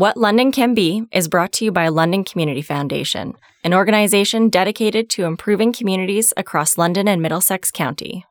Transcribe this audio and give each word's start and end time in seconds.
What 0.00 0.16
London 0.16 0.50
Can 0.50 0.72
Be 0.72 1.02
is 1.12 1.28
brought 1.28 1.52
to 1.52 1.66
you 1.66 1.72
by 1.72 1.88
London 1.88 2.24
Community 2.24 2.62
Foundation, 2.62 3.34
an 3.62 3.74
organization 3.74 4.48
dedicated 4.48 5.10
to 5.10 5.24
improving 5.24 5.74
communities 5.74 6.32
across 6.38 6.78
London 6.78 7.06
and 7.06 7.20
Middlesex 7.20 7.70
County. 7.70 8.24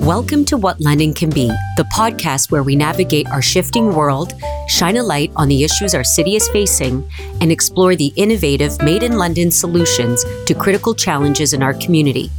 Welcome 0.00 0.46
to 0.46 0.56
What 0.56 0.80
London 0.80 1.12
Can 1.12 1.28
Be, 1.28 1.48
the 1.76 1.86
podcast 1.94 2.50
where 2.50 2.62
we 2.62 2.76
navigate 2.76 3.28
our 3.28 3.42
shifting 3.42 3.94
world, 3.94 4.32
shine 4.66 4.96
a 4.96 5.02
light 5.02 5.30
on 5.36 5.48
the 5.48 5.62
issues 5.62 5.94
our 5.94 6.04
city 6.04 6.36
is 6.36 6.48
facing, 6.48 7.06
and 7.42 7.52
explore 7.52 7.96
the 7.96 8.14
innovative 8.16 8.80
Made 8.80 9.02
in 9.02 9.18
London 9.18 9.50
solutions 9.50 10.24
to 10.46 10.54
critical 10.54 10.94
challenges 10.94 11.52
in 11.52 11.62
our 11.62 11.74
community. 11.74 12.30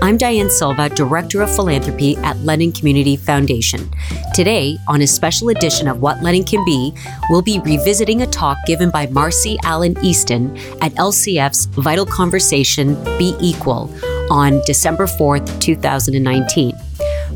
I'm 0.00 0.16
Diane 0.16 0.50
Silva, 0.50 0.88
Director 0.88 1.42
of 1.42 1.54
Philanthropy 1.54 2.16
at 2.18 2.36
London 2.38 2.72
Community 2.72 3.16
Foundation. 3.16 3.90
Today, 4.34 4.78
on 4.88 5.02
a 5.02 5.06
special 5.06 5.50
edition 5.50 5.88
of 5.88 6.00
What 6.00 6.22
London 6.22 6.44
Can 6.44 6.64
Be, 6.64 6.94
we'll 7.28 7.42
be 7.42 7.58
revisiting 7.60 8.22
a 8.22 8.26
talk 8.26 8.56
given 8.66 8.90
by 8.90 9.06
Marcy 9.08 9.58
Allen 9.64 9.96
Easton 10.02 10.56
at 10.80 10.92
LCF's 10.94 11.66
Vital 11.66 12.06
Conversation 12.06 12.94
Be 13.18 13.34
Equal 13.40 13.92
on 14.30 14.60
December 14.66 15.06
4th, 15.06 15.60
2019. 15.60 16.72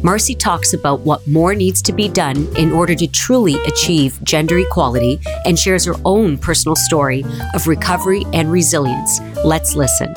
Marcy 0.02 0.34
talks 0.34 0.73
about 0.73 1.00
what 1.00 1.26
more 1.26 1.54
needs 1.54 1.82
to 1.82 1.92
be 1.92 2.09
done 2.09 2.46
in 2.56 2.70
order 2.70 2.95
to 2.95 3.06
truly 3.06 3.54
achieve 3.66 4.23
gender 4.23 4.59
equality 4.59 5.18
and 5.45 5.59
shares 5.59 5.84
her 5.84 5.96
own 6.04 6.38
personal 6.38 6.76
story 6.76 7.24
of 7.54 7.66
recovery 7.66 8.24
and 8.32 8.50
resilience. 8.52 9.20
Let's 9.45 9.74
listen. 9.74 10.14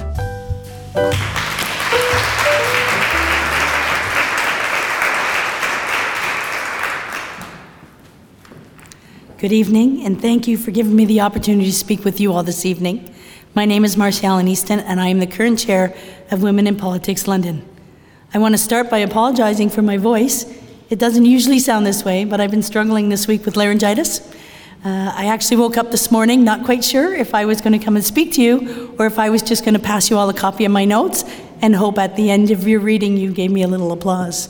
Good 9.39 9.53
evening, 9.53 10.05
and 10.05 10.21
thank 10.21 10.49
you 10.49 10.57
for 10.57 10.71
giving 10.71 10.97
me 10.97 11.05
the 11.05 11.21
opportunity 11.21 11.67
to 11.67 11.73
speak 11.73 12.03
with 12.03 12.19
you 12.19 12.33
all 12.33 12.43
this 12.43 12.65
evening. 12.65 13.15
My 13.55 13.63
name 13.63 13.85
is 13.85 13.95
Marcy 13.95 14.27
Allen 14.27 14.49
Easton, 14.49 14.81
and 14.81 14.99
I 14.99 15.07
am 15.07 15.19
the 15.19 15.27
current 15.27 15.59
chair 15.59 15.95
of 16.29 16.43
Women 16.43 16.67
in 16.67 16.75
Politics 16.75 17.25
London. 17.25 17.65
I 18.33 18.37
want 18.39 18.53
to 18.53 18.57
start 18.57 18.89
by 18.89 18.97
apologizing 18.97 19.69
for 19.69 19.81
my 19.81 19.95
voice. 19.95 20.45
It 20.89 20.99
doesn't 20.99 21.23
usually 21.23 21.59
sound 21.59 21.85
this 21.85 22.03
way, 22.03 22.25
but 22.25 22.41
I've 22.41 22.51
been 22.51 22.61
struggling 22.61 23.07
this 23.07 23.29
week 23.29 23.45
with 23.45 23.55
laryngitis. 23.55 24.19
Uh, 24.83 25.13
I 25.15 25.27
actually 25.27 25.55
woke 25.55 25.77
up 25.77 25.89
this 25.89 26.11
morning 26.11 26.43
not 26.43 26.65
quite 26.65 26.83
sure 26.83 27.15
if 27.15 27.33
I 27.33 27.45
was 27.45 27.61
going 27.61 27.79
to 27.79 27.83
come 27.83 27.95
and 27.95 28.03
speak 28.03 28.33
to 28.33 28.41
you 28.41 28.93
or 28.99 29.05
if 29.05 29.17
I 29.17 29.29
was 29.29 29.41
just 29.41 29.63
going 29.63 29.73
to 29.73 29.79
pass 29.79 30.09
you 30.09 30.17
all 30.17 30.27
a 30.27 30.33
copy 30.33 30.65
of 30.65 30.73
my 30.73 30.83
notes 30.83 31.23
and 31.61 31.73
hope 31.77 31.97
at 31.97 32.17
the 32.17 32.29
end 32.29 32.51
of 32.51 32.67
your 32.67 32.81
reading 32.81 33.15
you 33.15 33.31
gave 33.31 33.51
me 33.51 33.63
a 33.63 33.69
little 33.69 33.93
applause. 33.93 34.49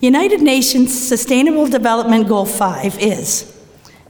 United 0.00 0.40
Nations 0.40 0.98
Sustainable 0.98 1.66
Development 1.66 2.26
Goal 2.26 2.46
5 2.46 2.98
is 3.00 3.54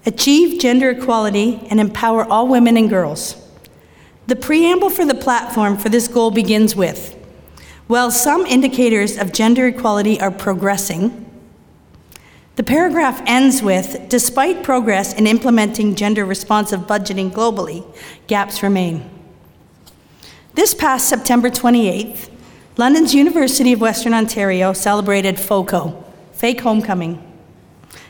achieve 0.06 0.60
gender 0.60 0.90
equality 0.90 1.66
and 1.68 1.80
empower 1.80 2.24
all 2.24 2.46
women 2.46 2.76
and 2.76 2.88
girls. 2.88 3.34
The 4.28 4.36
preamble 4.36 4.90
for 4.90 5.04
the 5.04 5.16
platform 5.16 5.76
for 5.76 5.88
this 5.88 6.06
goal 6.06 6.30
begins 6.30 6.76
with 6.76 7.16
While 7.88 8.12
some 8.12 8.46
indicators 8.46 9.18
of 9.18 9.32
gender 9.32 9.66
equality 9.66 10.20
are 10.20 10.30
progressing, 10.30 11.26
the 12.54 12.62
paragraph 12.62 13.20
ends 13.26 13.60
with 13.60 14.08
Despite 14.08 14.62
progress 14.62 15.12
in 15.12 15.26
implementing 15.26 15.96
gender 15.96 16.24
responsive 16.24 16.82
budgeting 16.82 17.32
globally, 17.32 17.84
gaps 18.28 18.62
remain. 18.62 19.10
This 20.54 20.72
past 20.72 21.08
September 21.08 21.50
28th, 21.50 22.30
London's 22.76 23.14
University 23.14 23.72
of 23.72 23.80
Western 23.80 24.14
Ontario 24.14 24.72
celebrated 24.72 25.38
FOCO, 25.38 26.04
Fake 26.32 26.60
Homecoming. 26.60 27.20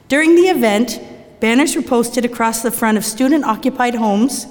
During 0.08 0.36
the 0.36 0.48
event, 0.48 1.00
banners 1.41 1.75
were 1.75 1.83
posted 1.83 2.25
across 2.25 2.62
the 2.62 2.70
front 2.70 2.99
of 2.99 3.04
student 3.04 3.44
occupied 3.44 3.94
homes 3.94 4.47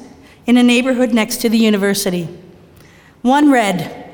in 0.48 0.58
a 0.58 0.64
neighborhood 0.64 1.14
next 1.14 1.38
to 1.38 1.50
the 1.50 1.60
university. 1.60 2.28
One 3.22 3.52
read, 3.52 4.10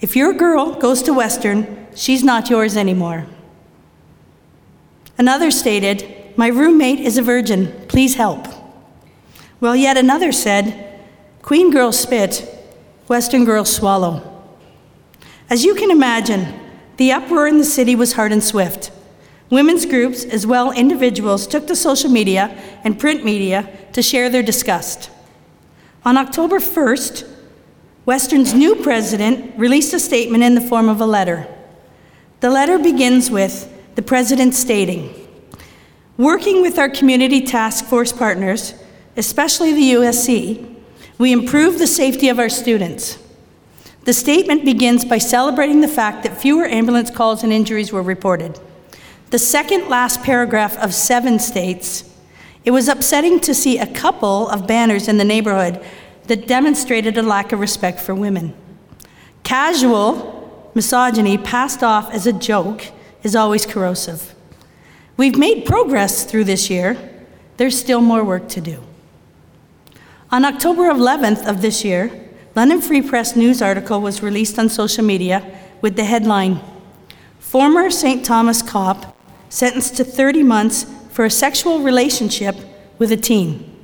If 0.00 0.16
your 0.16 0.32
girl 0.32 0.74
goes 0.74 1.02
to 1.04 1.14
Western, 1.14 1.86
she's 1.94 2.24
not 2.24 2.50
yours 2.50 2.76
anymore. 2.76 3.26
Another 5.16 5.52
stated, 5.52 6.32
My 6.36 6.48
roommate 6.48 7.00
is 7.00 7.16
a 7.16 7.22
virgin, 7.22 7.72
please 7.86 8.16
help. 8.16 8.46
While 9.60 9.76
yet 9.76 9.96
another 9.96 10.32
said, 10.32 11.00
Queen 11.42 11.70
girls 11.70 11.98
spit, 11.98 12.52
Western 13.06 13.44
girls 13.44 13.72
swallow. 13.72 14.35
As 15.48 15.64
you 15.64 15.74
can 15.74 15.90
imagine, 15.90 16.58
the 16.96 17.12
uproar 17.12 17.46
in 17.46 17.58
the 17.58 17.64
city 17.64 17.94
was 17.94 18.14
hard 18.14 18.32
and 18.32 18.42
swift. 18.42 18.90
Women's 19.48 19.86
groups, 19.86 20.24
as 20.24 20.44
well 20.46 20.72
individuals, 20.72 21.46
took 21.46 21.68
to 21.68 21.76
social 21.76 22.10
media 22.10 22.48
and 22.82 22.98
print 22.98 23.24
media 23.24 23.70
to 23.92 24.02
share 24.02 24.28
their 24.28 24.42
disgust. 24.42 25.08
On 26.04 26.16
October 26.16 26.58
1st, 26.58 27.28
Western's 28.04 28.54
new 28.54 28.74
president 28.74 29.56
released 29.56 29.92
a 29.92 30.00
statement 30.00 30.42
in 30.42 30.54
the 30.54 30.60
form 30.60 30.88
of 30.88 31.00
a 31.00 31.06
letter. 31.06 31.46
The 32.40 32.50
letter 32.50 32.78
begins 32.78 33.30
with 33.30 33.72
the 33.94 34.02
president 34.02 34.54
stating 34.54 35.14
Working 36.16 36.62
with 36.62 36.78
our 36.78 36.88
community 36.88 37.42
task 37.42 37.84
force 37.84 38.12
partners, 38.12 38.74
especially 39.16 39.74
the 39.74 39.92
USC, 39.92 40.76
we 41.18 41.30
improve 41.30 41.78
the 41.78 41.86
safety 41.86 42.28
of 42.28 42.38
our 42.38 42.48
students. 42.48 43.18
The 44.06 44.12
statement 44.12 44.64
begins 44.64 45.04
by 45.04 45.18
celebrating 45.18 45.80
the 45.80 45.88
fact 45.88 46.22
that 46.22 46.40
fewer 46.40 46.64
ambulance 46.64 47.10
calls 47.10 47.42
and 47.42 47.52
injuries 47.52 47.92
were 47.92 48.02
reported. 48.02 48.56
The 49.30 49.38
second 49.40 49.88
last 49.88 50.22
paragraph 50.22 50.78
of 50.78 50.94
seven 50.94 51.40
states 51.40 52.08
it 52.64 52.70
was 52.70 52.86
upsetting 52.86 53.40
to 53.40 53.52
see 53.52 53.78
a 53.78 53.92
couple 53.92 54.48
of 54.48 54.68
banners 54.68 55.08
in 55.08 55.18
the 55.18 55.24
neighborhood 55.24 55.84
that 56.28 56.46
demonstrated 56.46 57.18
a 57.18 57.22
lack 57.22 57.50
of 57.50 57.58
respect 57.58 57.98
for 57.98 58.14
women. 58.14 58.54
Casual 59.42 60.70
misogyny 60.76 61.36
passed 61.36 61.82
off 61.82 62.08
as 62.12 62.28
a 62.28 62.32
joke 62.32 62.86
is 63.24 63.34
always 63.34 63.66
corrosive. 63.66 64.36
We've 65.16 65.36
made 65.36 65.66
progress 65.66 66.24
through 66.24 66.44
this 66.44 66.70
year. 66.70 66.96
There's 67.56 67.76
still 67.76 68.00
more 68.00 68.22
work 68.22 68.48
to 68.50 68.60
do. 68.60 68.84
On 70.30 70.44
October 70.44 70.82
11th 70.92 71.44
of 71.48 71.60
this 71.60 71.84
year, 71.84 72.25
London 72.56 72.80
Free 72.80 73.02
Press 73.02 73.36
news 73.36 73.60
article 73.60 74.00
was 74.00 74.22
released 74.22 74.58
on 74.58 74.70
social 74.70 75.04
media 75.04 75.44
with 75.82 75.94
the 75.94 76.04
headline 76.04 76.58
Former 77.38 77.90
St. 77.90 78.24
Thomas 78.24 78.62
cop 78.62 79.14
sentenced 79.50 79.98
to 79.98 80.04
30 80.04 80.42
months 80.42 80.86
for 81.10 81.26
a 81.26 81.30
sexual 81.30 81.80
relationship 81.80 82.56
with 82.96 83.12
a 83.12 83.16
teen. 83.18 83.76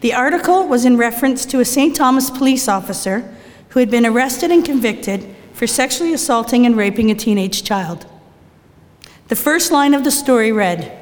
The 0.00 0.14
article 0.14 0.68
was 0.68 0.84
in 0.84 0.96
reference 0.96 1.44
to 1.46 1.58
a 1.58 1.64
St. 1.64 1.96
Thomas 1.96 2.30
police 2.30 2.68
officer 2.68 3.36
who 3.70 3.80
had 3.80 3.90
been 3.90 4.06
arrested 4.06 4.52
and 4.52 4.64
convicted 4.64 5.34
for 5.52 5.66
sexually 5.66 6.12
assaulting 6.12 6.66
and 6.66 6.76
raping 6.76 7.10
a 7.10 7.16
teenage 7.16 7.64
child. 7.64 8.06
The 9.26 9.34
first 9.34 9.72
line 9.72 9.92
of 9.92 10.04
the 10.04 10.12
story 10.12 10.52
read 10.52 10.96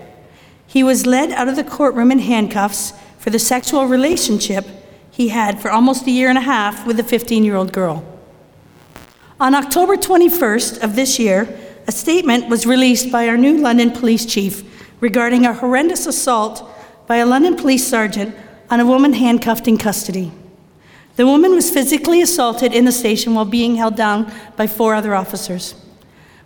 He 0.66 0.82
was 0.82 1.04
led 1.04 1.30
out 1.30 1.48
of 1.48 1.56
the 1.56 1.64
courtroom 1.64 2.10
in 2.10 2.20
handcuffs 2.20 2.94
for 3.19 3.28
the 3.28 3.38
sexual 3.38 3.84
relationship 3.84 4.64
he 5.14 5.28
had 5.28 5.62
for 5.62 5.70
almost 5.70 6.08
a 6.08 6.10
year 6.10 6.28
and 6.28 6.36
a 6.36 6.41
half 6.41 6.84
with 6.84 6.98
a 6.98 7.04
15 7.04 7.44
year 7.44 7.54
old 7.54 7.72
girl. 7.72 8.04
On 9.38 9.54
October 9.54 9.97
21st 9.97 10.82
of 10.82 10.97
this 10.97 11.20
year, 11.20 11.56
a 11.86 11.92
statement 11.92 12.48
was 12.48 12.66
released 12.66 13.12
by 13.12 13.28
our 13.28 13.36
new 13.36 13.56
London 13.56 13.92
police 13.92 14.26
chief 14.26 14.64
regarding 15.00 15.47
a 15.47 15.54
horrendous 15.54 16.06
assault 16.06 16.69
by 17.06 17.19
a 17.19 17.26
London 17.26 17.54
police 17.54 17.86
sergeant 17.86 18.34
on 18.70 18.80
a 18.80 18.86
woman 18.86 19.12
handcuffed 19.12 19.69
in 19.69 19.78
custody. 19.78 20.32
The 21.14 21.26
woman 21.26 21.53
was 21.53 21.70
physically 21.70 22.20
assaulted 22.20 22.74
in 22.74 22.84
the 22.84 22.91
station 22.91 23.36
while 23.36 23.44
being 23.44 23.76
held 23.76 23.94
down 23.94 24.32
by 24.56 24.66
four 24.66 24.94
other 24.94 25.15
officers. 25.15 25.77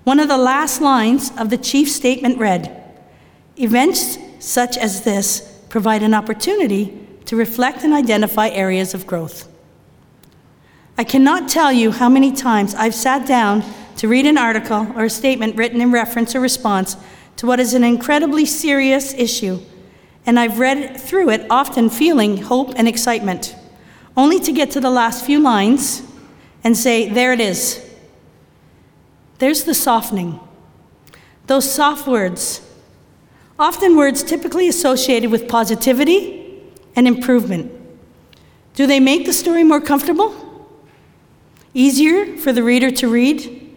One 0.04 0.20
of 0.20 0.28
the 0.28 0.36
last 0.36 0.82
lines 0.82 1.32
of 1.38 1.48
the 1.48 1.56
chief's 1.56 1.96
statement 1.96 2.36
read 2.36 2.74
Events 3.56 4.18
such 4.40 4.76
as 4.76 5.04
this 5.04 5.40
provide 5.70 6.02
an 6.02 6.12
opportunity 6.12 7.07
to 7.28 7.36
reflect 7.36 7.84
and 7.84 7.92
identify 7.92 8.48
areas 8.48 8.94
of 8.94 9.06
growth. 9.06 9.46
I 10.96 11.04
cannot 11.04 11.46
tell 11.46 11.70
you 11.70 11.90
how 11.90 12.08
many 12.08 12.32
times 12.32 12.74
I've 12.74 12.94
sat 12.94 13.28
down 13.28 13.62
to 13.96 14.08
read 14.08 14.24
an 14.24 14.38
article 14.38 14.90
or 14.96 15.04
a 15.04 15.10
statement 15.10 15.54
written 15.54 15.82
in 15.82 15.92
reference 15.92 16.34
or 16.34 16.40
response 16.40 16.96
to 17.36 17.46
what 17.46 17.60
is 17.60 17.74
an 17.74 17.84
incredibly 17.84 18.46
serious 18.46 19.12
issue, 19.12 19.60
and 20.24 20.40
I've 20.40 20.58
read 20.58 20.98
through 20.98 21.28
it 21.28 21.46
often 21.50 21.90
feeling 21.90 22.38
hope 22.38 22.72
and 22.76 22.88
excitement, 22.88 23.54
only 24.16 24.40
to 24.40 24.50
get 24.50 24.70
to 24.70 24.80
the 24.80 24.88
last 24.88 25.22
few 25.22 25.38
lines 25.38 26.00
and 26.64 26.74
say, 26.74 27.10
There 27.10 27.34
it 27.34 27.42
is. 27.42 27.84
There's 29.38 29.64
the 29.64 29.74
softening. 29.74 30.40
Those 31.46 31.70
soft 31.70 32.08
words, 32.08 32.62
often 33.58 33.98
words 33.98 34.22
typically 34.22 34.66
associated 34.66 35.30
with 35.30 35.46
positivity 35.46 36.38
and 36.98 37.06
improvement. 37.06 37.70
Do 38.74 38.84
they 38.84 38.98
make 38.98 39.24
the 39.24 39.32
story 39.32 39.62
more 39.62 39.80
comfortable? 39.80 40.34
Easier 41.72 42.36
for 42.38 42.52
the 42.52 42.64
reader 42.64 42.90
to 42.90 43.08
read? 43.08 43.72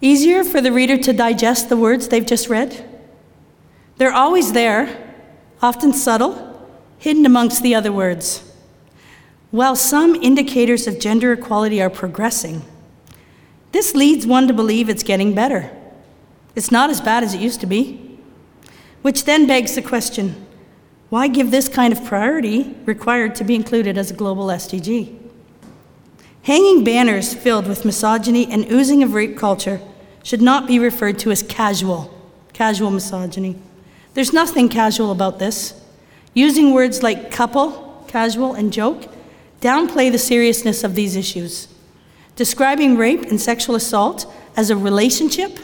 Easier 0.00 0.42
for 0.42 0.60
the 0.60 0.72
reader 0.72 0.98
to 0.98 1.12
digest 1.12 1.68
the 1.68 1.76
words 1.76 2.08
they've 2.08 2.26
just 2.26 2.48
read? 2.48 2.84
They're 3.96 4.12
always 4.12 4.54
there, 4.54 5.14
often 5.62 5.92
subtle, 5.92 6.68
hidden 6.98 7.24
amongst 7.24 7.62
the 7.62 7.76
other 7.76 7.92
words. 7.92 8.42
While 9.52 9.76
some 9.76 10.16
indicators 10.16 10.88
of 10.88 10.98
gender 10.98 11.32
equality 11.32 11.80
are 11.80 11.90
progressing, 11.90 12.62
this 13.70 13.94
leads 13.94 14.26
one 14.26 14.48
to 14.48 14.52
believe 14.52 14.88
it's 14.88 15.04
getting 15.04 15.32
better. 15.32 15.70
It's 16.56 16.72
not 16.72 16.90
as 16.90 17.00
bad 17.00 17.22
as 17.22 17.34
it 17.34 17.40
used 17.40 17.60
to 17.60 17.66
be. 17.66 18.18
Which 19.02 19.26
then 19.26 19.46
begs 19.46 19.76
the 19.76 19.82
question 19.82 20.44
why 21.10 21.28
give 21.28 21.50
this 21.50 21.68
kind 21.68 21.92
of 21.92 22.04
priority 22.04 22.74
required 22.84 23.34
to 23.36 23.44
be 23.44 23.54
included 23.54 23.96
as 23.96 24.10
a 24.10 24.14
global 24.14 24.46
SDG? 24.46 25.16
Hanging 26.42 26.84
banners 26.84 27.34
filled 27.34 27.66
with 27.66 27.84
misogyny 27.84 28.46
and 28.50 28.70
oozing 28.70 29.02
of 29.02 29.14
rape 29.14 29.36
culture 29.36 29.80
should 30.22 30.42
not 30.42 30.66
be 30.66 30.78
referred 30.78 31.18
to 31.20 31.30
as 31.30 31.42
casual, 31.42 32.14
casual 32.52 32.90
misogyny. 32.90 33.56
There's 34.14 34.32
nothing 34.32 34.68
casual 34.68 35.10
about 35.10 35.38
this. 35.38 35.80
Using 36.34 36.72
words 36.72 37.02
like 37.02 37.30
couple, 37.30 38.04
casual, 38.08 38.54
and 38.54 38.72
joke 38.72 39.12
downplay 39.60 40.12
the 40.12 40.18
seriousness 40.18 40.84
of 40.84 40.94
these 40.94 41.16
issues. 41.16 41.68
Describing 42.36 42.96
rape 42.96 43.22
and 43.22 43.40
sexual 43.40 43.74
assault 43.74 44.32
as 44.56 44.70
a 44.70 44.76
relationship 44.76 45.58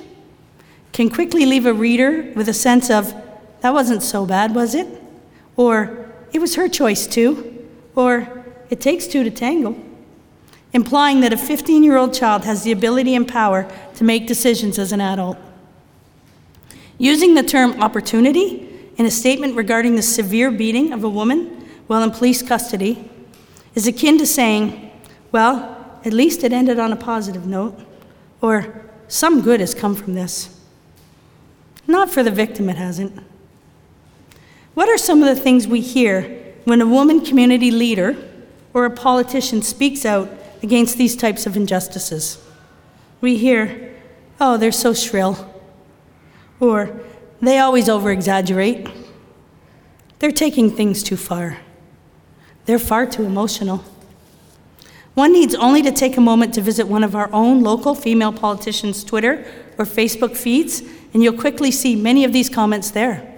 can 0.93 1.11
quickly 1.11 1.45
leave 1.45 1.67
a 1.67 1.75
reader 1.75 2.33
with 2.35 2.49
a 2.49 2.55
sense 2.55 2.91
of, 2.91 3.15
that 3.61 3.73
wasn't 3.73 4.03
so 4.03 4.27
bad, 4.27 4.55
was 4.55 4.75
it? 4.75 5.04
Or, 5.57 6.11
it 6.33 6.41
was 6.41 6.57
her 6.57 6.69
choice 6.69 7.07
too. 7.07 7.67
Or, 7.95 8.45
it 8.71 8.81
takes 8.81 9.07
two 9.07 9.23
to 9.25 9.31
tangle. 9.31 9.77
Implying 10.73 11.21
that 11.21 11.33
a 11.33 11.37
15 11.37 11.85
year 11.85 11.97
old 11.97 12.13
child 12.13 12.45
has 12.45 12.65
the 12.65 12.73
ability 12.73 13.15
and 13.15 13.27
power 13.29 13.71
to 13.95 14.05
make 14.05 14.27
decisions 14.27 14.79
as 14.79 14.91
an 14.91 15.01
adult. 15.01 15.39
Using 16.99 17.35
the 17.35 17.43
term 17.43 17.81
opportunity 17.83 18.69
in 18.97 19.07
a 19.07 19.11
statement 19.11 19.57
regarding 19.57 19.97
the 19.97 20.03
severe 20.03 20.51
beating 20.51 20.93
of 20.93 21.05
a 21.05 21.09
woman 21.09 21.69
while 21.87 22.03
in 22.03 22.11
police 22.11 22.43
custody 22.43 23.09
is 23.75 23.87
akin 23.87 24.19
to 24.19 24.27
saying, 24.27 24.91
well, 25.33 26.01
at 26.05 26.13
least 26.13 26.45
it 26.45 26.53
ended 26.53 26.79
on 26.79 26.93
a 26.93 26.97
positive 26.97 27.47
note, 27.47 27.79
or 28.41 28.85
some 29.09 29.43
good 29.43 29.61
has 29.61 29.75
come 29.75 29.95
from 29.95 30.15
this. 30.15 30.61
Not 31.87 32.11
for 32.11 32.23
the 32.23 32.31
victim, 32.31 32.69
it 32.69 32.77
hasn't. 32.77 33.19
What 34.75 34.89
are 34.89 34.99
some 34.99 35.23
of 35.23 35.29
the 35.35 35.41
things 35.41 35.69
we 35.69 35.81
hear 35.81 36.23
when 36.65 36.81
a 36.81 36.87
woman 36.87 37.25
community 37.25 37.71
leader 37.71 38.17
or 38.73 38.85
a 38.85 38.91
politician 38.91 39.63
speaks 39.63 40.05
out 40.05 40.29
against 40.63 40.99
these 40.99 41.17
types 41.17 41.47
of 41.47 41.57
injustices? 41.57 42.45
We 43.21 43.37
hear, 43.37 43.95
oh, 44.41 44.57
they're 44.57 44.73
so 44.73 44.93
shrill. 44.93 45.53
Or, 46.59 47.01
they 47.41 47.59
always 47.59 47.89
over 47.89 48.11
exaggerate. 48.11 48.89
They're 50.19 50.33
taking 50.33 50.71
things 50.71 51.03
too 51.03 51.17
far. 51.17 51.59
They're 52.67 52.79
far 52.79 53.07
too 53.07 53.25
emotional. 53.25 53.85
One 55.15 55.33
needs 55.33 55.55
only 55.55 55.83
to 55.83 55.93
take 55.93 56.17
a 56.17 56.21
moment 56.21 56.55
to 56.55 56.61
visit 56.61 56.89
one 56.89 57.05
of 57.05 57.15
our 57.15 57.33
own 57.33 57.63
local 57.63 57.95
female 57.95 58.33
politicians' 58.33 59.05
Twitter 59.05 59.47
or 59.79 59.85
Facebook 59.85 60.37
feeds, 60.37 60.83
and 61.13 61.23
you'll 61.23 61.39
quickly 61.39 61.71
see 61.71 61.95
many 61.95 62.25
of 62.25 62.33
these 62.33 62.49
comments 62.49 62.91
there. 62.91 63.34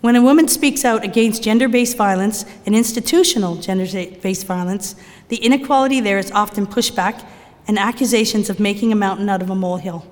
When 0.00 0.16
a 0.16 0.22
woman 0.22 0.48
speaks 0.48 0.84
out 0.84 1.04
against 1.04 1.42
gender 1.42 1.68
based 1.68 1.96
violence 1.96 2.44
and 2.64 2.74
institutional 2.74 3.56
gender 3.56 3.86
based 4.22 4.46
violence, 4.46 4.94
the 5.28 5.36
inequality 5.36 6.00
there 6.00 6.18
is 6.18 6.30
often 6.32 6.66
pushback 6.66 7.24
and 7.68 7.78
accusations 7.78 8.48
of 8.48 8.58
making 8.58 8.92
a 8.92 8.96
mountain 8.96 9.28
out 9.28 9.42
of 9.42 9.50
a 9.50 9.54
molehill. 9.54 10.06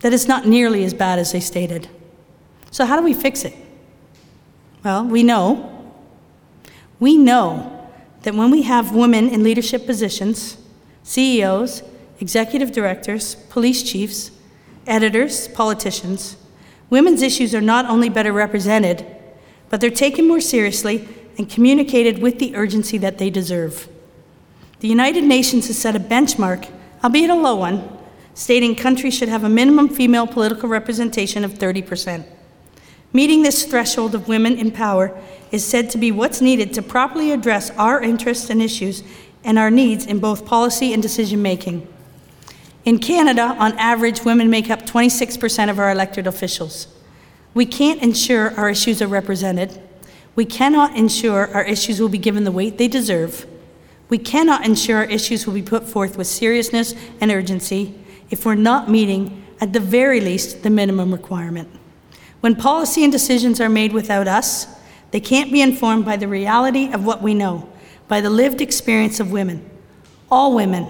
That 0.00 0.12
is 0.12 0.28
not 0.28 0.46
nearly 0.46 0.84
as 0.84 0.94
bad 0.94 1.18
as 1.18 1.32
they 1.32 1.40
stated. 1.40 1.88
So, 2.70 2.86
how 2.86 2.96
do 2.96 3.02
we 3.02 3.14
fix 3.14 3.44
it? 3.44 3.54
Well, 4.84 5.04
we 5.04 5.22
know. 5.24 5.74
We 7.00 7.16
know 7.16 7.88
that 8.22 8.34
when 8.34 8.50
we 8.50 8.62
have 8.62 8.94
women 8.94 9.28
in 9.28 9.42
leadership 9.42 9.86
positions, 9.86 10.56
CEOs, 11.02 11.82
executive 12.20 12.72
directors, 12.72 13.34
police 13.34 13.82
chiefs, 13.82 14.30
editors, 14.86 15.48
politicians, 15.48 16.36
women's 16.90 17.22
issues 17.22 17.54
are 17.54 17.60
not 17.60 17.86
only 17.86 18.08
better 18.08 18.32
represented, 18.32 19.06
but 19.68 19.80
they're 19.80 19.90
taken 19.90 20.26
more 20.26 20.40
seriously 20.40 21.08
and 21.36 21.48
communicated 21.48 22.20
with 22.20 22.38
the 22.38 22.56
urgency 22.56 22.98
that 22.98 23.18
they 23.18 23.30
deserve. 23.30 23.88
The 24.80 24.88
United 24.88 25.24
Nations 25.24 25.66
has 25.66 25.78
set 25.78 25.96
a 25.96 26.00
benchmark, 26.00 26.70
albeit 27.02 27.30
a 27.30 27.34
low 27.34 27.56
one, 27.56 27.88
stating 28.34 28.74
countries 28.74 29.14
should 29.14 29.28
have 29.28 29.44
a 29.44 29.48
minimum 29.48 29.88
female 29.88 30.26
political 30.26 30.68
representation 30.68 31.44
of 31.44 31.54
30%. 31.54 32.24
Meeting 33.12 33.42
this 33.42 33.64
threshold 33.64 34.14
of 34.14 34.28
women 34.28 34.58
in 34.58 34.70
power 34.70 35.18
is 35.50 35.64
said 35.64 35.90
to 35.90 35.98
be 35.98 36.12
what's 36.12 36.40
needed 36.40 36.74
to 36.74 36.82
properly 36.82 37.32
address 37.32 37.70
our 37.70 38.02
interests 38.02 38.50
and 38.50 38.60
issues 38.60 39.02
and 39.44 39.58
our 39.58 39.70
needs 39.70 40.06
in 40.06 40.18
both 40.18 40.44
policy 40.44 40.92
and 40.92 41.02
decision 41.02 41.40
making. 41.40 41.86
In 42.84 42.98
Canada, 42.98 43.56
on 43.58 43.76
average, 43.78 44.24
women 44.24 44.48
make 44.48 44.70
up 44.70 44.82
26% 44.82 45.70
of 45.70 45.78
our 45.78 45.90
elected 45.90 46.26
officials. 46.26 46.86
We 47.54 47.66
can't 47.66 48.02
ensure 48.02 48.54
our 48.56 48.70
issues 48.70 49.02
are 49.02 49.08
represented. 49.08 49.80
We 50.34 50.44
cannot 50.44 50.96
ensure 50.96 51.52
our 51.52 51.64
issues 51.64 52.00
will 52.00 52.08
be 52.08 52.18
given 52.18 52.44
the 52.44 52.52
weight 52.52 52.78
they 52.78 52.88
deserve. 52.88 53.46
We 54.08 54.18
cannot 54.18 54.64
ensure 54.64 54.98
our 54.98 55.04
issues 55.04 55.46
will 55.46 55.54
be 55.54 55.62
put 55.62 55.86
forth 55.86 56.16
with 56.16 56.26
seriousness 56.26 56.94
and 57.20 57.30
urgency 57.30 57.94
if 58.30 58.46
we're 58.46 58.54
not 58.54 58.88
meeting, 58.88 59.44
at 59.60 59.72
the 59.72 59.80
very 59.80 60.20
least, 60.20 60.62
the 60.62 60.70
minimum 60.70 61.12
requirement. 61.12 61.68
When 62.40 62.54
policy 62.54 63.02
and 63.02 63.12
decisions 63.12 63.60
are 63.60 63.68
made 63.68 63.92
without 63.92 64.28
us, 64.28 64.66
they 65.10 65.20
can't 65.20 65.50
be 65.50 65.60
informed 65.60 66.04
by 66.04 66.16
the 66.16 66.28
reality 66.28 66.92
of 66.92 67.04
what 67.04 67.22
we 67.22 67.34
know, 67.34 67.68
by 68.06 68.20
the 68.20 68.30
lived 68.30 68.60
experience 68.60 69.18
of 69.18 69.32
women. 69.32 69.68
All 70.30 70.54
women, 70.54 70.86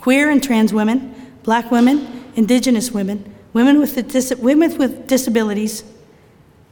queer 0.00 0.30
and 0.30 0.42
trans 0.42 0.72
women, 0.72 1.14
black 1.42 1.70
women, 1.70 2.24
indigenous 2.34 2.90
women, 2.90 3.22
women 3.52 3.78
with, 3.78 3.94
dis- 4.08 4.34
women 4.36 4.78
with 4.78 5.06
disabilities. 5.06 5.84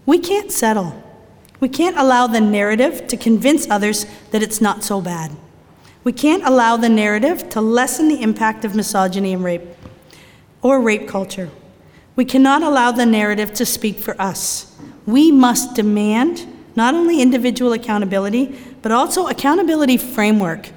We 0.07 0.19
can't 0.19 0.51
settle. 0.51 1.05
We 1.61 1.69
can't 1.69 1.99
allow 1.99 2.27
the 2.27 2.41
narrative 2.41 3.07
to 3.09 3.19
convince 3.19 3.69
others 3.69 4.07
that 4.31 4.43
it's 4.43 4.63
not 4.63 4.83
so 4.83 5.03
bad. 5.03 5.33
We 6.05 6.13
can't 6.13 6.43
allow 6.43 6.79
the 6.79 6.89
narrative 6.89 7.51
to 7.51 7.61
lessen 7.61 8.09
the 8.09 8.23
impact 8.23 8.65
of 8.65 8.75
misogyny 8.75 9.35
and 9.35 9.45
rape 9.45 9.67
or 10.63 10.81
rape 10.81 11.07
culture. 11.07 11.51
We 12.17 12.25
cannot 12.25 12.63
allow 12.63 12.93
the 12.93 13.05
narrative 13.05 13.53
to 13.55 13.67
speak 13.67 13.99
for 13.99 14.19
us. 14.19 14.75
We 15.05 15.31
must 15.31 15.75
demand 15.75 16.47
not 16.75 16.95
only 16.95 17.21
individual 17.21 17.75
accountability, 17.75 18.59
but 18.81 18.91
also 18.91 19.27
accountability 19.27 19.99
framework. 19.99 20.71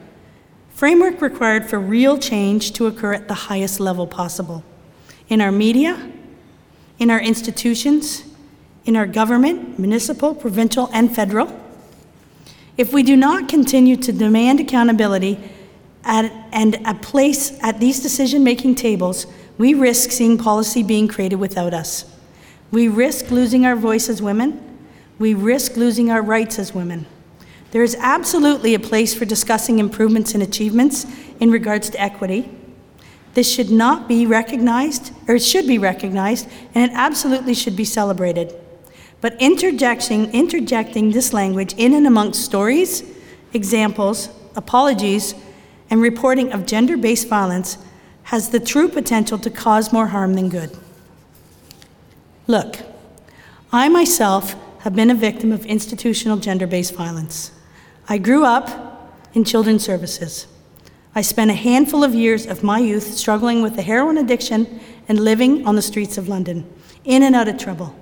Framework 0.82 1.22
required 1.22 1.70
for 1.70 1.80
real 1.80 2.18
change 2.18 2.72
to 2.72 2.88
occur 2.88 3.14
at 3.14 3.28
the 3.28 3.36
highest 3.36 3.80
level 3.80 4.08
possible. 4.08 4.64
In 5.30 5.40
our 5.40 5.52
media, 5.52 6.12
in 6.98 7.12
our 7.12 7.20
institutions, 7.20 8.24
in 8.86 8.96
our 8.96 9.06
government, 9.06 9.78
municipal, 9.78 10.34
provincial, 10.34 10.90
and 10.92 11.16
federal. 11.16 11.56
If 12.78 12.94
we 12.94 13.04
do 13.04 13.16
not 13.16 13.48
continue 13.48 13.96
to 13.98 14.12
demand 14.12 14.60
accountability 14.60 15.52
at, 16.04 16.32
and 16.52 16.80
a 16.84 16.96
place 16.96 17.60
at 17.62 17.80
these 17.80 18.00
decision 18.00 18.44
making 18.44 18.74
tables, 18.74 19.28
we 19.60 19.76
risk 19.76 20.10
seeing 20.10 20.36
policy 20.36 20.82
being 20.82 21.08
created 21.08 21.36
without 21.36 21.76
us. 21.76 22.06
We 22.72 22.88
risk 22.88 23.30
losing 23.30 23.68
our 23.68 23.76
voice 23.76 24.10
as 24.10 24.20
women, 24.20 24.80
we 25.20 25.36
risk 25.36 25.78
losing 25.78 26.10
our 26.10 26.24
rights 26.24 26.58
as 26.58 26.74
women. 26.74 27.06
There 27.72 27.84
is 27.84 27.96
absolutely 28.00 28.74
a 28.76 28.80
place 28.80 29.14
for 29.14 29.26
discussing 29.26 29.80
improvements 29.80 30.34
and 30.34 30.44
achievements 30.44 31.06
in 31.40 31.52
regards 31.52 31.90
to 31.90 32.02
equity. 32.02 32.50
This 33.34 33.50
should 33.50 33.72
not 33.72 34.10
be 34.10 34.26
recognized, 34.26 35.14
or 35.28 35.36
it 35.36 35.42
should 35.42 35.66
be 35.66 35.78
recognized, 35.78 36.50
and 36.76 36.92
it 36.92 36.94
absolutely 36.94 37.54
should 37.54 37.78
be 37.78 37.86
celebrated. 37.86 38.54
But 39.22 39.42
interjecting, 39.42 40.32
interjecting 40.34 41.12
this 41.12 41.32
language 41.32 41.74
in 41.78 41.94
and 41.94 42.06
amongst 42.06 42.44
stories, 42.44 43.04
examples, 43.54 44.30
apologies, 44.56 45.34
and 45.90 46.02
reporting 46.02 46.52
of 46.52 46.66
gender 46.66 46.98
based 46.98 47.30
violence 47.30 47.78
has 48.24 48.50
the 48.50 48.60
true 48.60 48.90
potential 48.90 49.38
to 49.38 49.50
cause 49.50 49.94
more 49.94 50.08
harm 50.08 50.34
than 50.34 50.50
good. 50.50 50.78
Look, 52.48 52.80
I 53.72 53.88
myself 53.88 54.56
have 54.80 54.96
been 54.96 55.10
a 55.10 55.16
victim 55.16 55.54
of 55.54 55.66
institutional 55.66 56.38
gender 56.38 56.68
based 56.68 56.96
violence. 56.96 57.52
I 58.08 58.18
grew 58.18 58.46
up 58.46 59.20
in 59.34 59.44
children's 59.44 59.84
services. 59.84 60.48
I 61.14 61.22
spent 61.22 61.52
a 61.52 61.56
handful 61.56 62.04
of 62.04 62.16
years 62.16 62.46
of 62.46 62.64
my 62.64 62.80
youth 62.80 63.14
struggling 63.14 63.62
with 63.62 63.78
a 63.78 63.82
heroin 63.82 64.18
addiction 64.18 64.80
and 65.08 65.20
living 65.20 65.66
on 65.68 65.76
the 65.76 65.82
streets 65.82 66.18
of 66.18 66.30
London, 66.30 66.72
in 67.04 67.24
and 67.24 67.36
out 67.36 67.48
of 67.48 67.58
trouble. 67.58 67.96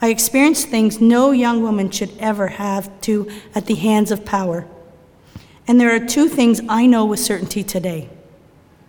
I 0.00 0.08
experienced 0.08 0.68
things 0.68 1.00
no 1.00 1.30
young 1.30 1.62
woman 1.62 1.90
should 1.90 2.10
ever 2.18 2.48
have 2.48 3.00
to 3.02 3.30
at 3.54 3.66
the 3.66 3.76
hands 3.76 4.10
of 4.10 4.24
power. 4.24 4.66
And 5.66 5.80
there 5.80 5.94
are 5.94 6.04
two 6.04 6.28
things 6.28 6.60
I 6.68 6.86
know 6.86 7.04
with 7.04 7.20
certainty 7.20 7.62
today. 7.62 8.10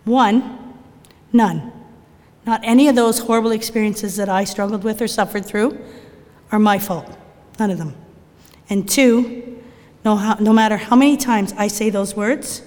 One, 0.04 0.74
none. 1.32 1.72
Not 2.44 2.60
any 2.62 2.88
of 2.88 2.96
those 2.96 3.20
horrible 3.20 3.52
experiences 3.52 4.16
that 4.16 4.28
I 4.28 4.44
struggled 4.44 4.84
with 4.84 5.00
or 5.00 5.08
suffered 5.08 5.44
through 5.44 5.78
are 6.52 6.58
my 6.58 6.78
fault. 6.78 7.16
None 7.58 7.70
of 7.70 7.78
them. 7.78 7.94
And 8.68 8.88
two, 8.88 9.55
no, 10.06 10.36
no 10.38 10.52
matter 10.52 10.76
how 10.76 10.94
many 10.94 11.16
times 11.16 11.52
I 11.58 11.66
say 11.66 11.90
those 11.90 12.14
words, 12.14 12.62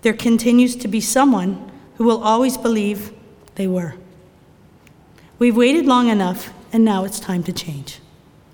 there 0.00 0.14
continues 0.14 0.74
to 0.76 0.88
be 0.88 0.98
someone 0.98 1.70
who 1.96 2.04
will 2.04 2.24
always 2.24 2.56
believe 2.56 3.12
they 3.56 3.66
were. 3.66 3.96
We've 5.38 5.54
waited 5.54 5.84
long 5.84 6.08
enough, 6.08 6.54
and 6.72 6.82
now 6.82 7.04
it's 7.04 7.20
time 7.20 7.42
to 7.42 7.52
change. 7.52 8.00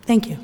Thank 0.02 0.28
you. 0.28 0.38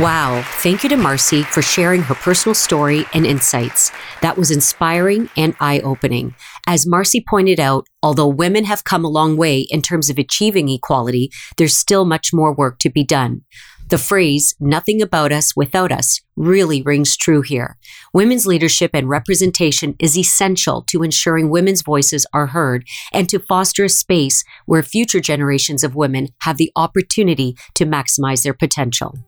Wow. 0.00 0.42
Thank 0.62 0.82
you 0.82 0.88
to 0.88 0.96
Marcy 0.96 1.42
for 1.42 1.60
sharing 1.60 2.00
her 2.00 2.14
personal 2.14 2.54
story 2.54 3.04
and 3.12 3.26
insights. 3.26 3.92
That 4.22 4.38
was 4.38 4.50
inspiring 4.50 5.28
and 5.36 5.54
eye 5.60 5.80
opening. 5.80 6.34
As 6.66 6.86
Marcy 6.86 7.22
pointed 7.28 7.60
out, 7.60 7.86
although 8.02 8.26
women 8.26 8.64
have 8.64 8.84
come 8.84 9.04
a 9.04 9.10
long 9.10 9.36
way 9.36 9.66
in 9.68 9.82
terms 9.82 10.08
of 10.08 10.16
achieving 10.16 10.70
equality, 10.70 11.30
there's 11.58 11.76
still 11.76 12.06
much 12.06 12.32
more 12.32 12.50
work 12.50 12.78
to 12.78 12.88
be 12.88 13.04
done. 13.04 13.42
The 13.90 13.98
phrase, 13.98 14.54
nothing 14.58 15.02
about 15.02 15.32
us 15.32 15.54
without 15.54 15.92
us, 15.92 16.22
really 16.34 16.80
rings 16.80 17.14
true 17.14 17.42
here. 17.42 17.76
Women's 18.14 18.46
leadership 18.46 18.92
and 18.94 19.06
representation 19.06 19.96
is 19.98 20.16
essential 20.16 20.80
to 20.88 21.02
ensuring 21.02 21.50
women's 21.50 21.82
voices 21.82 22.26
are 22.32 22.46
heard 22.46 22.86
and 23.12 23.28
to 23.28 23.38
foster 23.38 23.84
a 23.84 23.90
space 23.90 24.44
where 24.64 24.82
future 24.82 25.20
generations 25.20 25.84
of 25.84 25.94
women 25.94 26.28
have 26.40 26.56
the 26.56 26.72
opportunity 26.74 27.54
to 27.74 27.84
maximize 27.84 28.44
their 28.44 28.54
potential. 28.54 29.18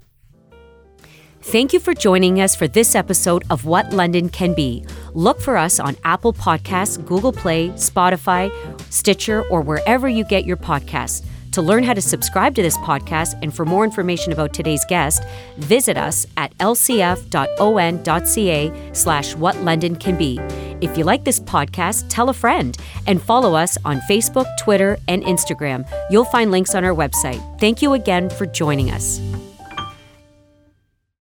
Thank 1.45 1.73
you 1.73 1.81
for 1.81 1.93
joining 1.93 2.41
us 2.41 2.55
for 2.55 2.69
this 2.69 2.95
episode 2.95 3.43
of 3.51 3.65
What 3.65 3.93
London 3.93 4.29
Can 4.29 4.55
Be. 4.55 4.85
Look 5.13 5.41
for 5.41 5.57
us 5.57 5.81
on 5.81 5.97
Apple 6.05 6.33
Podcasts, 6.33 7.05
Google 7.05 7.33
Play, 7.33 7.71
Spotify, 7.71 8.53
Stitcher, 8.93 9.43
or 9.51 9.61
wherever 9.61 10.09
you 10.09 10.25
get 10.25 10.45
your 10.47 10.57
podcasts. 10.57 11.27
To 11.51 11.61
learn 11.61 11.83
how 11.83 11.95
to 11.95 12.01
subscribe 12.01 12.55
to 12.55 12.63
this 12.63 12.79
podcast 12.79 13.35
and 13.43 13.53
for 13.55 13.65
more 13.67 13.83
information 13.85 14.33
about 14.33 14.55
today's 14.55 14.85
guest, 14.89 15.25
visit 15.59 15.97
us 15.97 16.29
at 16.37 16.57
lcf.on.ca 16.59 17.33
slash 18.93 19.35
what 19.35 19.57
London 19.59 19.97
can 19.97 20.17
be. 20.17 20.39
If 20.81 20.97
you 20.97 21.03
like 21.03 21.25
this 21.25 21.41
podcast, 21.41 22.05
tell 22.09 22.29
a 22.29 22.35
friend 22.35 22.77
and 23.09 23.21
follow 23.21 23.57
us 23.57 23.77
on 23.85 24.01
Facebook, 24.03 24.47
Twitter, 24.59 24.97
and 25.09 25.25
Instagram. 25.25 25.87
You'll 26.09 26.25
find 26.25 26.53
links 26.53 26.77
on 26.77 26.85
our 26.85 26.95
website. 26.95 27.43
Thank 27.59 27.83
you 27.83 27.95
again 27.95 28.31
for 28.31 28.47
joining 28.47 28.93
us. 28.93 29.21